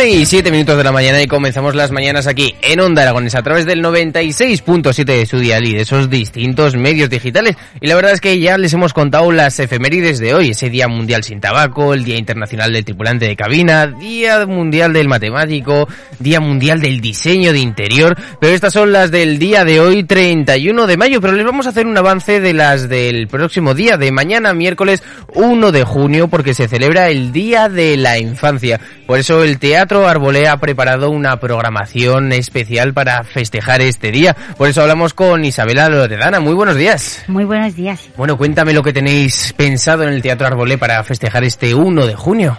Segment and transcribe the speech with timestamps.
[0.00, 3.34] 11 y 7 minutos de la mañana y comenzamos las mañanas aquí en Onda Aragones
[3.34, 7.56] a través del 96.7 de su dial y de esos distintos medios digitales.
[7.82, 10.88] Y la verdad es que ya les hemos contado las efemérides de hoy, ese Día
[10.88, 15.86] Mundial sin Tabaco, el Día Internacional del Tripulante de Cabina, Día Mundial del Matemático,
[16.18, 20.86] Día Mundial del Diseño de Interior, pero estas son las del día de hoy, 31
[20.86, 24.12] de mayo, pero les vamos a hacer un avance de las del próximo día, de
[24.12, 25.02] mañana, miércoles
[25.34, 28.80] 1 de junio, porque se celebra el Día de la Infancia.
[29.06, 34.36] Por eso el teatro Teatro Arbolé ha preparado una programación especial para festejar este día.
[34.56, 36.38] Por eso hablamos con Isabela Loredana.
[36.38, 37.24] Muy buenos días.
[37.26, 38.08] Muy buenos días.
[38.16, 42.14] Bueno, cuéntame lo que tenéis pensado en el Teatro Arbolé para festejar este 1 de
[42.14, 42.56] junio.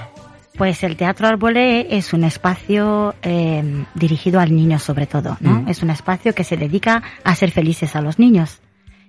[0.57, 5.63] Pues el Teatro Arbolé es un espacio eh, dirigido al niño sobre todo, ¿no?
[5.69, 8.59] Es un espacio que se dedica a ser felices a los niños.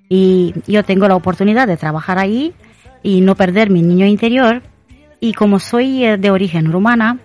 [0.08, 2.54] Y yo tengo la oportunidad de trabajar ahí
[3.02, 4.62] y no perder mi niño interior.
[5.18, 7.18] Y como soy eh, de origen rumana,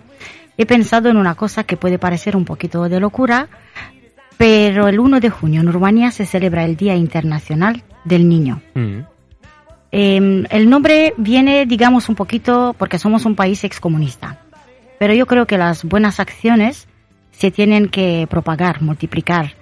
[0.58, 3.48] he pensado en una cosa que puede parecer un poquito de locura,
[4.36, 8.60] pero el 1 de junio en Rumanía se celebra el Día Internacional del Niño.
[8.74, 8.98] Mm.
[9.90, 14.40] Eh, el nombre viene, digamos, un poquito porque somos un país excomunista,
[14.98, 16.88] pero yo creo que las buenas acciones
[17.30, 19.52] se tienen que propagar, multiplicar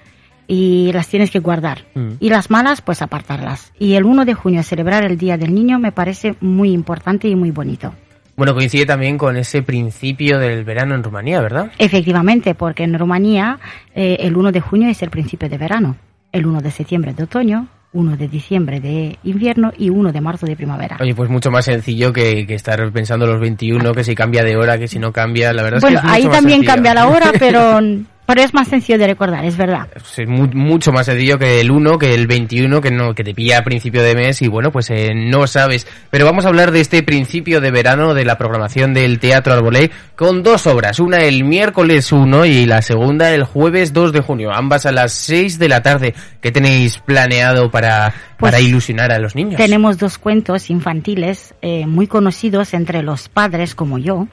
[0.49, 1.85] y las tienes que guardar.
[1.95, 2.13] Mm.
[2.21, 3.73] Y las malas, pues apartarlas.
[3.79, 7.37] Y el 1 de junio celebrar el Día del Niño me parece muy importante y
[7.37, 7.93] muy bonito.
[8.37, 11.73] Bueno, coincide también con ese principio del verano en Rumanía, ¿verdad?
[11.79, 13.59] Efectivamente, porque en Rumanía
[13.95, 15.97] eh, el 1 de junio es el principio de verano,
[16.33, 20.45] el 1 de septiembre de otoño, 1 de diciembre de invierno y 1 de marzo
[20.45, 20.99] de primavera.
[21.01, 24.79] Oye, pues mucho más sencillo que, estar pensando los 21, que si cambia de hora,
[24.79, 27.81] que si no cambia, la verdad es que es ahí también cambia la hora, pero
[28.27, 29.89] Pero es más sencillo de recordar, es verdad.
[29.95, 33.59] Es mucho más sencillo que el 1, que el 21, que no que te pilla
[33.59, 35.87] a principio de mes y bueno, pues eh, no sabes.
[36.11, 39.93] Pero vamos a hablar de este principio de verano de la programación del Teatro Arbolé
[40.17, 40.99] con dos obras.
[40.99, 44.51] Una el miércoles 1 y la segunda el jueves 2 de junio.
[44.53, 46.15] Ambas a las 6 de la tarde.
[46.41, 49.57] ¿Qué tenéis planeado para, para pues ilusionar a los niños?
[49.57, 54.27] Tenemos dos cuentos infantiles eh, muy conocidos entre los padres como yo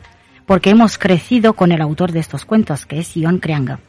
[0.46, 3.80] porque hemos crecido con el autor de estos cuentos, que es Ion Creanga.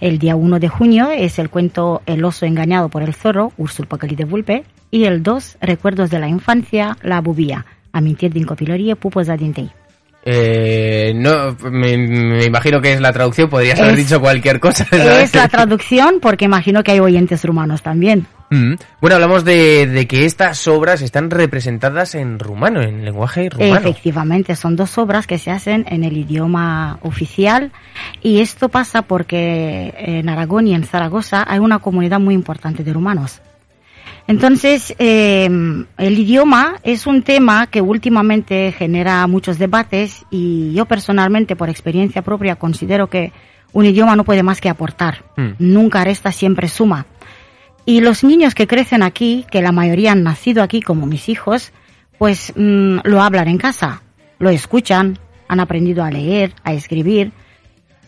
[0.00, 3.86] El día 1 de junio es el cuento El oso engañado por el zorro, Ursul
[3.86, 8.94] Pacali de Vulpe, y el 2, Recuerdos de la infancia, La bubía, Amintir din copilărie,
[8.96, 9.70] Pupos adintei.
[10.24, 14.86] Eh, no, me, imagino que es la traducción, podrías haber dicho cualquier cosa.
[14.92, 18.26] Es la traducción porque imagino que hay oyentes rumanos también.
[18.50, 18.74] Mm.
[19.00, 23.76] Bueno, hablamos de, que estas obras están representadas en rumano, en lenguaje rumano.
[23.76, 27.72] Efectivamente, son dos obras que se hacen en el idioma oficial
[28.22, 32.92] y esto pasa porque en Aragón y en Zaragoza hay una comunidad muy importante de
[32.92, 33.40] rumanos.
[34.26, 35.48] Entonces, eh,
[35.96, 42.20] el idioma es un tema que últimamente genera muchos debates y yo personalmente, por experiencia
[42.20, 43.32] propia, considero que
[43.72, 45.24] un idioma no puede más que aportar.
[45.36, 45.52] Mm.
[45.58, 47.06] Nunca resta, siempre suma.
[47.88, 51.72] Y los niños que crecen aquí, que la mayoría han nacido aquí como mis hijos,
[52.18, 54.02] pues mm, lo hablan en casa,
[54.38, 55.18] lo escuchan,
[55.48, 57.32] han aprendido a leer, a escribir,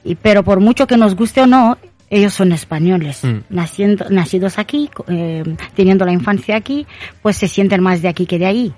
[0.05, 1.79] y, pero por mucho que nos guste o no,
[2.11, 3.39] ellos son españoles, mm.
[3.49, 5.45] naciendo, nacidos aquí, eh,
[5.75, 6.87] teniendo la infancia aquí,
[7.23, 8.75] pues se sienten más de aquí que de ahí.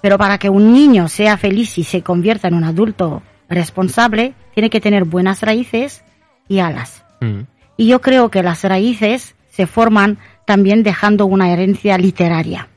[0.00, 4.70] Pero para que un niño sea feliz y se convierta en un adulto responsable, tiene
[4.70, 6.02] que tener buenas raíces
[6.48, 7.04] y alas.
[7.20, 7.40] Mm.
[7.76, 12.68] Y yo creo que las raíces se forman también dejando una herencia literaria,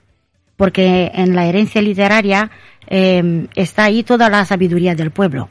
[0.58, 2.52] porque en la herencia literaria
[2.88, 5.50] eh, está ahí toda la sabiduría del pueblo.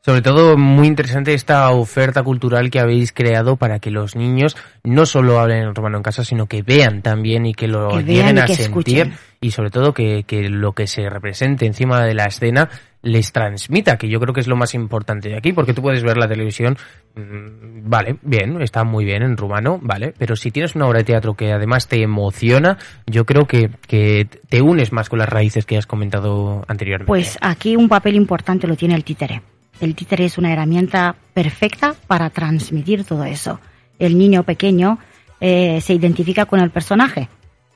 [0.00, 5.04] Sobre todo, muy interesante esta oferta cultural que habéis creado para que los niños no
[5.04, 8.38] solo hablen en romano en casa, sino que vean también y que lo Que lleguen
[8.38, 9.14] a sentir escuchen.
[9.40, 12.70] y sobre todo que, que lo que se represente encima de la escena
[13.02, 16.02] les transmita, que yo creo que es lo más importante de aquí, porque tú puedes
[16.02, 16.76] ver la televisión,
[17.14, 21.04] mm, vale, bien, está muy bien en rumano, vale, pero si tienes una obra de
[21.04, 25.64] teatro que además te emociona, yo creo que, que te unes más con las raíces
[25.64, 27.08] que has comentado anteriormente.
[27.08, 29.42] Pues aquí un papel importante lo tiene el títere.
[29.80, 33.60] El títere es una herramienta perfecta para transmitir todo eso.
[34.00, 34.98] El niño pequeño
[35.40, 37.28] eh, se identifica con el personaje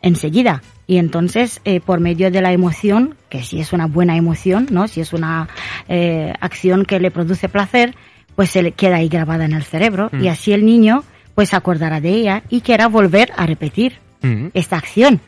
[0.03, 4.67] enseguida y entonces eh, por medio de la emoción, que si es una buena emoción,
[4.71, 5.49] no, si es una
[5.89, 7.95] eh, acción que le produce placer,
[8.37, 10.25] pues se le queda ahí grabada en el cerebro Mm.
[10.25, 11.05] y así el niño
[11.35, 14.49] pues acordará de ella y quiera volver a repetir Mm.
[14.55, 15.21] esta acción.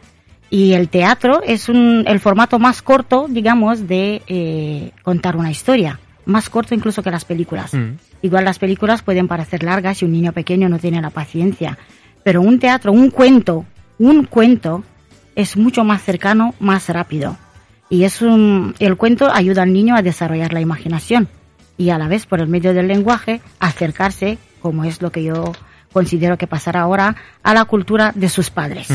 [0.50, 5.98] Y el teatro es un, el formato más corto, digamos, de eh, contar una historia.
[6.26, 7.74] Más corto incluso que las películas.
[7.74, 7.96] Mm.
[8.22, 11.76] Igual las películas pueden parecer largas si un niño pequeño no tiene la paciencia.
[12.22, 13.64] Pero un teatro, un cuento,
[13.98, 14.84] un cuento
[15.36, 17.36] es mucho más cercano, más rápido.
[17.88, 21.28] Y es un, el cuento ayuda al niño a desarrollar la imaginación
[21.76, 25.52] y a la vez por el medio del lenguaje acercarse, como es lo que yo
[25.92, 28.88] considero que pasará ahora, a la cultura de sus padres.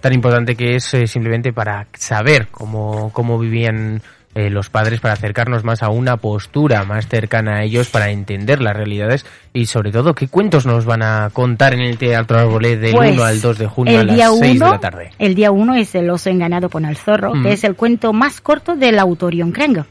[0.00, 4.02] Tan importante que es eh, simplemente para saber cómo, cómo vivían
[4.34, 8.60] eh, los padres, para acercarnos más a una postura más cercana a ellos, para entender
[8.60, 12.76] las realidades y sobre todo qué cuentos nos van a contar en el Teatro Arbolé
[12.76, 15.10] del Pues, 1 al 2 de junio a las día 6 de la tarde.
[15.18, 17.42] El día 1 es El oso engañado con el zorro, Mm.
[17.44, 19.84] que es el cuento más corto del autor Kreng.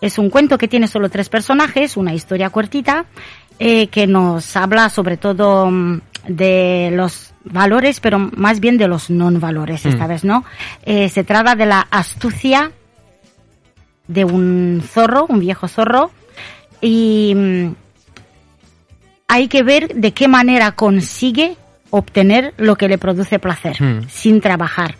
[0.00, 3.04] Es un cuento que tiene solo tres personajes, una historia cortita,
[3.60, 9.10] eh, que nos habla sobre todo mm, de los valores, pero más bien de los
[9.10, 10.08] non valores esta Mm.
[10.08, 10.44] vez, ¿no?
[10.84, 12.72] Eh, se trata de la astucia
[14.12, 16.10] de un zorro, un viejo zorro,
[16.80, 17.74] y mm,
[19.28, 21.56] hay que ver de qué manera consigue
[21.90, 24.08] obtener lo que le produce placer, Hmm.
[24.08, 24.96] sin trabajar.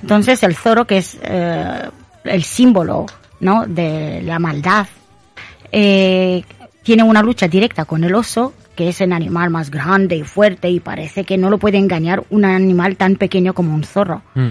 [0.00, 1.90] Entonces el zorro, que es eh,
[2.24, 3.06] el símbolo
[3.40, 3.66] ¿no?
[3.66, 4.86] de la maldad,
[5.72, 6.42] eh,
[6.82, 10.70] tiene una lucha directa con el oso, que es el animal más grande y fuerte
[10.70, 14.22] y parece que no lo puede engañar un animal tan pequeño como un zorro.
[14.34, 14.48] Mm.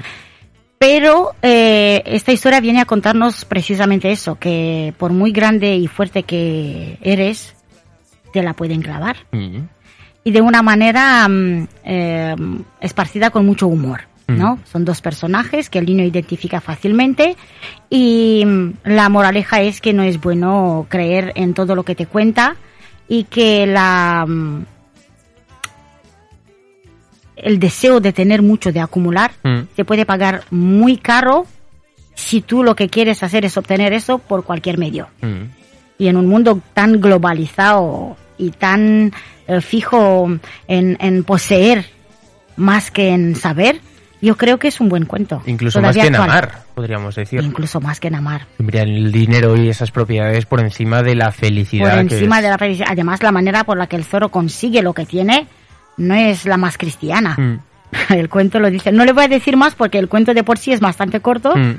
[0.80, 6.24] Pero eh, esta historia viene a contarnos precisamente eso, que por muy grande y fuerte
[6.24, 7.56] que eres,
[8.32, 9.18] te la pueden clavar.
[9.32, 9.62] Mm.
[10.24, 12.36] Y de una manera mm, eh,
[12.80, 14.02] esparcida con mucho humor.
[14.28, 14.58] ¿no?
[14.58, 14.60] Mm.
[14.66, 17.38] Son dos personajes que el niño identifica fácilmente
[17.90, 18.44] y
[18.84, 22.58] la moraleja es que no es bueno creer en todo lo que te cuenta
[23.08, 24.28] y que la
[27.38, 29.62] el deseo de tener mucho, de acumular, Mm.
[29.76, 31.46] te puede pagar muy caro
[32.16, 35.08] si tú lo que quieres hacer es obtener eso por cualquier medio.
[35.22, 35.44] Mm.
[36.00, 39.12] Y en un mundo tan globalizado y tan
[39.48, 40.30] eh, fijo
[40.68, 41.86] en, en poseer
[42.56, 43.80] más que en saber,
[44.22, 45.42] yo creo que es un buen cuento.
[45.46, 46.30] Incluso Todavía más que en actual.
[46.32, 47.42] amar, podríamos decir.
[47.44, 48.48] Incluso más que en amar.
[48.58, 51.92] Mira, el dinero y esas propiedades por encima de la felicidad.
[51.92, 52.88] Por encima de la felicidad.
[52.92, 55.48] Además, la manera por la que el zorro consigue lo que tiene
[55.98, 57.36] no es la más cristiana.
[57.38, 57.60] Mm.
[58.14, 58.92] El cuento lo dice.
[58.92, 61.56] No le voy a decir más porque el cuento de por sí es bastante corto.
[61.56, 61.76] Mm.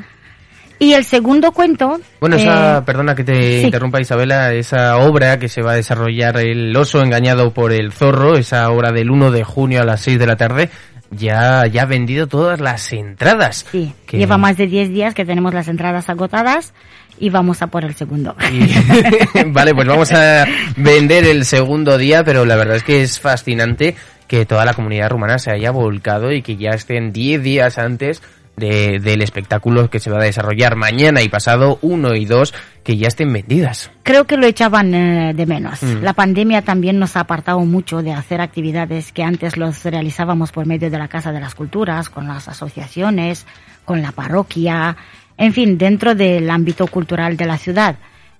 [0.80, 2.00] Y el segundo cuento.
[2.20, 3.66] Bueno, eh, esa, perdona que te sí.
[3.66, 8.37] interrumpa Isabela, esa obra que se va a desarrollar El oso engañado por el zorro,
[8.37, 10.70] esa obra del 1 de junio a las 6 de la tarde,
[11.10, 13.66] ya, ya ha vendido todas las entradas.
[13.72, 16.72] Sí, Que- lleva más de 10 días que tenemos las entradas agotadas
[17.20, 18.34] y vamos a por el segundo.
[19.46, 20.44] Vale, pues vamos a
[20.76, 23.94] vender el segundo día, pero la verdad es que es fascinante
[24.26, 28.22] que toda la comunidad rumana se haya volcado y que ya estén 10 días antes
[28.56, 32.96] de- del espectáculo que se va a desarrollar mañana y pasado, 1 y 2, que
[32.96, 33.90] ya estén vendidas.
[34.02, 35.82] Creo que lo echaban eh, de menos.
[35.82, 36.02] Mm.
[36.02, 40.66] La pandemia también nos ha apartado mucho de hacer actividades que antes los realizábamos por
[40.66, 43.46] medio de la Casa de las Culturas, con las asociaciones,
[43.84, 44.96] con la parroquia,
[45.38, 47.97] en fin, dentro del ámbito cultural de la ciudad.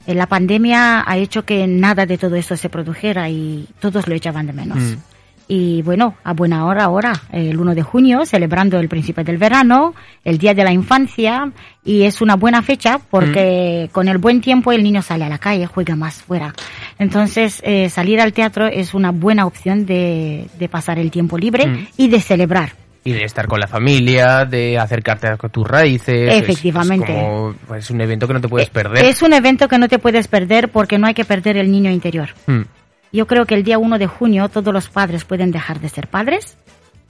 [0.07, 4.14] Eh, La pandemia ha hecho que nada de todo esto se produjera y todos lo
[4.14, 4.78] echaban de menos.
[4.78, 4.95] Mm.
[5.50, 9.95] Y bueno, a buena hora ahora, el 1 de junio, celebrando el Príncipe del Verano,
[10.23, 11.50] el Día de la Infancia,
[11.83, 15.38] y es una buena fecha porque con el buen tiempo el niño sale a la
[15.38, 16.52] calle, juega más fuera.
[16.99, 21.67] Entonces, eh, salir al teatro es una buena opción de, de pasar el tiempo libre
[21.67, 21.87] Mm.
[21.97, 22.73] y de celebrar.
[23.05, 26.33] Y de estar con la familia, de acercarte a tus raíces.
[26.33, 27.12] Es- Efectivamente.
[27.12, 29.05] Es, como, pues, un evento que no te puedes perder.
[29.05, 31.90] Es un evento que no te puedes perder porque no hay que perder el niño
[31.90, 32.31] interior.
[32.47, 32.62] Mm.
[33.12, 36.09] Yo creo que el día 1 de junio todos los padres pueden dejar de ser
[36.09, 36.59] padres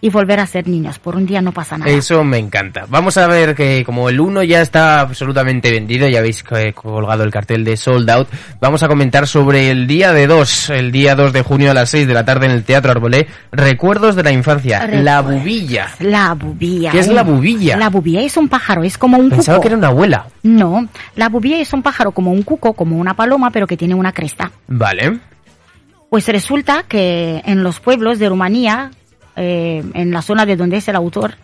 [0.01, 0.99] y volver a ser niños.
[0.99, 1.91] Por un día no pasa nada.
[1.91, 2.85] Eso me encanta.
[2.89, 7.25] Vamos a ver que como el 1 ya está absolutamente vendido, ya habéis eh, colgado
[7.25, 8.29] el cartel de Sold Out,
[8.61, 11.91] vamos a comentar sobre el día de 2, el día 2 de junio a las
[11.91, 15.89] 6 de la tarde en el Teatro Arbolé, Recuerdos de la Infancia, la bubilla.
[16.01, 16.93] La bubilla.
[16.93, 17.77] ¿Qué es la bubilla?
[17.77, 19.63] La bubilla es un pájaro, es como un Pensaba cuco.
[19.63, 20.27] que era una abuela.
[20.43, 23.95] No, la bubilla es un pájaro como un cuco, como una paloma, pero que tiene
[23.95, 24.53] una cresta.
[24.69, 25.19] Vale.
[26.11, 28.91] Pues resulta que en los pueblos de Rumanía,
[29.39, 31.35] eh, en la zona de donde es el autor,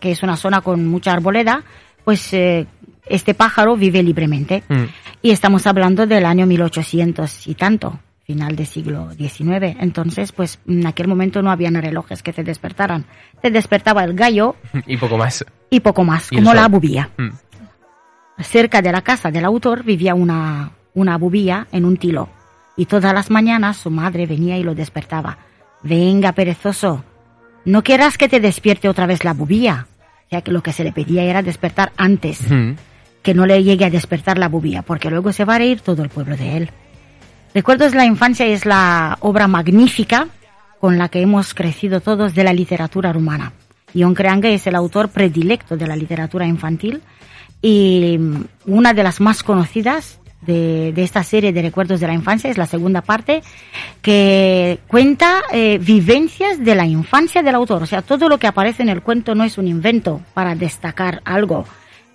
[0.00, 1.62] que es una zona con mucha arboleda,
[2.04, 2.66] pues eh,
[3.06, 4.62] este pájaro vive libremente.
[4.68, 4.84] Mm.
[5.22, 9.76] Y estamos hablando del año 1800 y tanto, final del siglo XIX.
[9.80, 13.06] Entonces, pues en aquel momento no habían relojes que te despertaran.
[13.40, 14.56] Te despertaba el gallo
[14.86, 15.44] Y poco más.
[15.70, 17.10] y poco más, Y como la bubía.
[17.16, 17.30] Mm.
[18.42, 22.28] Cerca de la casa del autor vivía una, una bubía en un tilo.
[22.76, 25.38] Y todas las mañanas su madre venía y lo despertaba.
[25.82, 27.04] Venga, perezoso,
[27.64, 29.86] no quieras que te despierte otra vez la bubía.
[30.26, 32.72] O sea que lo que se le pedía era despertar antes, Mm.
[33.22, 36.02] que no le llegue a despertar la bubía, porque luego se va a reír todo
[36.02, 36.70] el pueblo de él.
[37.54, 40.28] Recuerdos la infancia es la obra magnífica
[40.80, 43.52] con la que hemos crecido todos de la literatura rumana.
[43.94, 47.00] Ion Creangă es el autor predilecto de la literatura infantil
[47.62, 52.14] y mm, una de las más conocidas de, de esta serie de recuerdos de la
[52.14, 53.42] infancia es la segunda parte
[54.02, 57.82] que cuenta eh, vivencias de la infancia del autor.
[57.82, 61.22] O sea, todo lo que aparece en el cuento no es un invento para destacar
[61.24, 61.64] algo,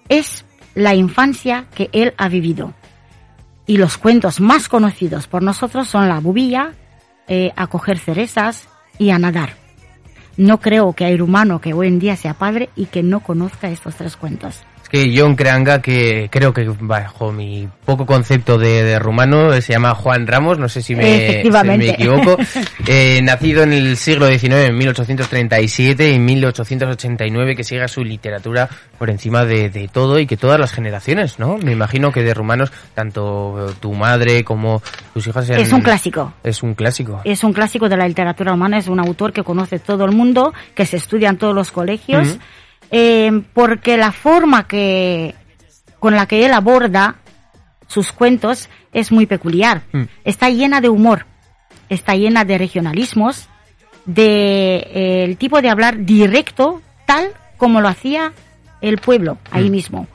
[0.07, 0.45] es
[0.75, 2.74] la infancia que él ha vivido.
[3.65, 6.74] Y los cuentos más conocidos por nosotros son La bubilla,
[7.27, 8.67] eh, A coger cerezas
[8.98, 9.53] y A nadar.
[10.38, 13.69] No creo que hay rumano que hoy en día sea padre y que no conozca
[13.69, 14.62] estos tres cuentos.
[14.89, 19.74] Que John Creanga, que creo que bajo mi poco concepto de, de rumano, eh, se
[19.74, 21.86] llama Juan Ramos, no sé si me, Efectivamente.
[21.86, 22.38] si me equivoco,
[22.88, 28.67] eh, nacido en el siglo XIX, en 1837 y 1889, que siga su literatura
[28.98, 31.58] por encima de, de todo y que todas las generaciones, ¿no?
[31.58, 34.81] Me imagino que de rumanos, tanto tu madre como
[35.13, 36.34] tus hijas sean- Es un clásico.
[36.43, 37.22] Es un clásico.
[37.24, 40.53] Es un clásico de la literatura humana, es un autor que conoce todo el mundo,
[40.74, 42.39] que se estudia en todos los colegios.
[42.91, 45.36] Eh, porque la forma que,
[46.00, 47.15] con la que él aborda
[47.88, 49.81] sus cuentos es muy peculiar.
[49.91, 50.03] Mm.
[50.24, 51.25] Está llena de humor,
[51.89, 53.48] está llena de regionalismos,
[54.05, 58.34] de eh, el tipo de hablar directo, tal como lo hacía
[58.81, 59.72] el pueblo, ahí Mm.
[59.72, 60.08] mismo.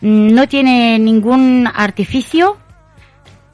[0.00, 2.58] Mm, No tiene ningún artificio,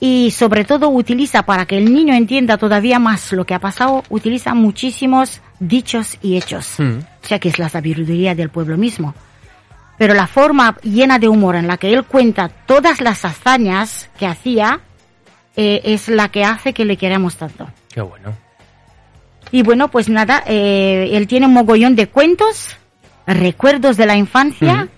[0.00, 4.04] y sobre todo utiliza para que el niño entienda todavía más lo que ha pasado,
[4.10, 6.74] utiliza muchísimos dichos y hechos.
[6.78, 6.98] Mm.
[6.98, 9.14] O sea que es la sabiduría del pueblo mismo.
[9.96, 14.26] Pero la forma llena de humor en la que él cuenta todas las hazañas que
[14.26, 14.80] hacía
[15.56, 17.68] eh, es la que hace que le queramos tanto.
[17.92, 18.32] Qué bueno.
[19.50, 22.76] Y bueno, pues nada, eh, él tiene un mogollón de cuentos,
[23.26, 24.88] recuerdos de la infancia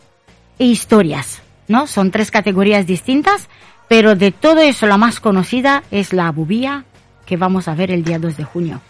[0.58, 1.86] e historias, ¿no?
[1.86, 3.48] Son tres categorías distintas,
[3.88, 6.84] pero de todo eso la más conocida es la bubía
[7.26, 8.80] que vamos a ver el día 2 de junio.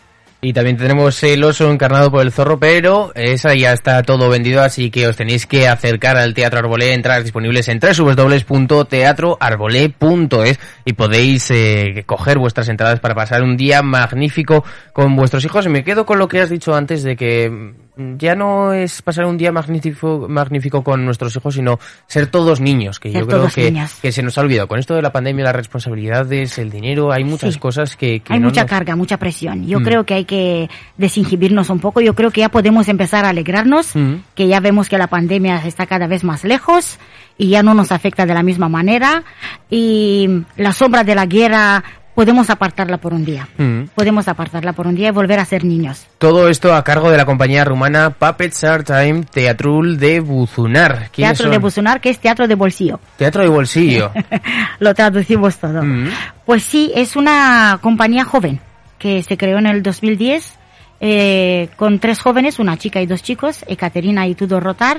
[0.43, 4.63] Y también tenemos el oso encarnado por el zorro, pero esa ya está todo vendido,
[4.63, 11.51] así que os tenéis que acercar al Teatro Arbolé, entradas disponibles en www.teatroarbolé.es y podéis
[11.51, 15.67] eh, coger vuestras entradas para pasar un día magnífico con vuestros hijos.
[15.67, 19.27] Y me quedo con lo que has dicho antes de que ya no es pasar
[19.27, 23.49] un día magnífico, magnífico con nuestros hijos, sino ser todos niños, que Ser yo creo
[23.49, 24.69] que, que se nos ha olvidado.
[24.69, 27.61] Con esto de la pandemia, las responsabilidades, el dinero, hay muchas Sí.
[27.61, 28.21] cosas que...
[28.21, 29.67] que hay no mucha nos- carga, mucha presión.
[29.67, 29.85] Yo Mm.
[29.85, 32.01] creo que hay que desinhibirnos un poco.
[32.01, 34.15] Yo creo que ya podemos empezar a alegrarnos, Mm.
[34.35, 36.99] que ya vemos que la pandemia está cada vez más lejos
[37.37, 39.25] y ya no nos afecta de la misma manera.
[39.69, 41.83] Y la sombra de la guerra
[42.15, 43.49] podemos apartarla por un día.
[43.57, 43.85] Mm.
[43.95, 46.07] Podemos apartarla por un día y volver a ser niños.
[46.19, 51.11] Todo esto a cargo de la compañía rumana Puppets Art Time Teatrul de Buzunar.
[51.13, 51.63] ¿Quiénes Teatro de son?
[51.63, 53.01] Buzunar, que es teatro de bolsillo.
[53.17, 54.13] Teatro de bolsillo.
[54.79, 55.83] Lo traducimos todo.
[55.83, 56.09] Mm.
[56.45, 58.61] Pues sí, es una compañía joven
[58.99, 60.61] que se creó en el 2010
[61.01, 64.99] eh, con tres jóvenes, una chica y dos chicos, Ekaterina y Tudor Rotar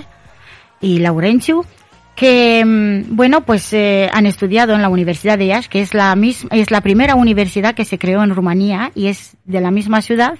[0.81, 1.63] y Laurentiu,
[2.15, 6.15] que mm, bueno pues eh, han estudiado en la Universidad de Iași, que es la
[6.15, 10.01] misma, es la primera universidad que se creó en Rumanía y es de la misma
[10.01, 10.37] ciudad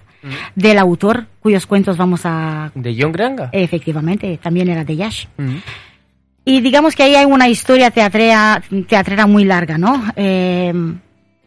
[0.56, 3.50] del autor cuyos cuentos vamos a ¿De John Granga?
[3.52, 5.28] efectivamente también era de Iași.
[5.38, 5.56] Mm.
[6.44, 10.04] Y digamos que ahí hay una historia teatrea, teatrera muy larga, ¿no?
[10.16, 10.74] Eh,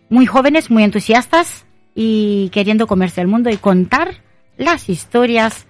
[0.08, 4.22] muy jóvenes, muy entusiastas y queriendo comerse el mundo y contar
[4.56, 5.66] las historias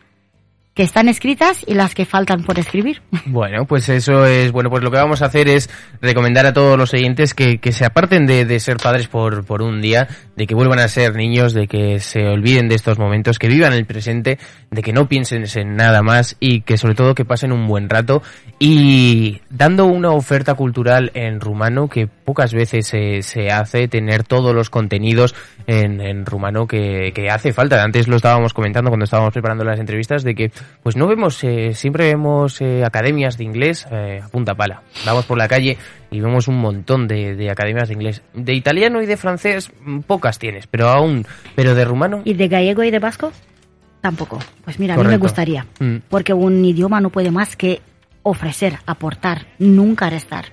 [0.74, 3.00] que están escritas y las que faltan por escribir.
[3.26, 6.76] Bueno, pues eso es, bueno, pues lo que vamos a hacer es recomendar a todos
[6.78, 10.46] los oyentes que, que se aparten de, de, ser padres por, por un día, de
[10.46, 13.86] que vuelvan a ser niños, de que se olviden de estos momentos, que vivan el
[13.86, 14.38] presente,
[14.70, 17.88] de que no piensen en nada más y que sobre todo que pasen un buen
[17.88, 18.22] rato
[18.58, 24.54] y dando una oferta cultural en rumano que pocas veces se, se hace, tener todos
[24.54, 25.34] los contenidos
[25.66, 27.82] en, en rumano que, que hace falta.
[27.82, 30.52] Antes lo estábamos comentando cuando estábamos preparando las entrevistas de que
[30.82, 34.82] pues no vemos, eh, siempre vemos eh, academias de inglés eh, a punta pala.
[35.06, 35.78] Vamos por la calle
[36.10, 38.22] y vemos un montón de, de, academias de inglés.
[38.34, 42.22] De italiano y de francés mm, pocas tienes, pero aún, pero de rumano.
[42.24, 43.32] ¿Y de gallego y de vasco?
[44.00, 44.38] Tampoco.
[44.64, 45.08] Pues mira, Correcto.
[45.08, 45.96] a mí me gustaría, mm.
[46.10, 47.80] porque un idioma no puede más que
[48.24, 50.46] ofrecer, aportar, nunca restar.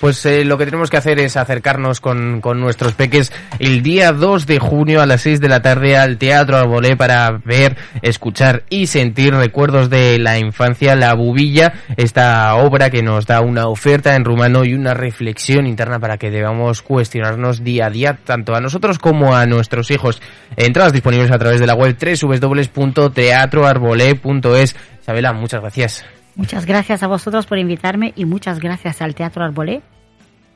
[0.00, 4.12] Pues eh, lo que tenemos que hacer es acercarnos con, con, nuestros peques el día
[4.12, 8.62] 2 de junio a las 6 de la tarde al Teatro Arbolé para ver, escuchar
[8.70, 14.14] y sentir recuerdos de la infancia, La Bubilla, esta obra que nos da una oferta
[14.14, 18.60] en rumano y una reflexión interna para que debamos cuestionarnos día a día, tanto a
[18.60, 20.22] nosotros como a nuestros hijos.
[20.56, 24.76] Entradas disponibles a través de la web www.teatroarbolé.es.
[25.00, 26.04] Isabela, muchas gracias.
[26.38, 29.82] Muchas gracias a vosotros por invitarme y muchas gracias al Teatro Arbolé,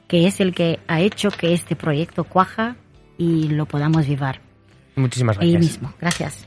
[0.06, 2.76] que es el que ha hecho que este proyecto cuaja
[3.18, 4.40] y lo podamos vivir.
[4.94, 5.56] Muchísimas gracias.
[5.56, 5.92] Ahí mismo.
[6.00, 6.46] Gracias.